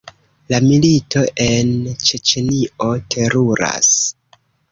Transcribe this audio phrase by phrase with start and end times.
[0.51, 1.69] La milito en
[2.07, 3.95] Ĉeĉenio teruras.